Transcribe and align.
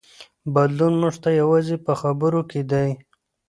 بدلون 0.53 0.93
موږ 1.01 1.15
ته 1.23 1.29
یوازې 1.41 1.75
په 1.85 1.93
خبرو 2.01 2.41
کې 2.51 2.61
دی. 2.71 2.89